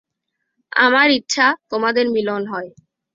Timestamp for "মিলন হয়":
2.09-2.69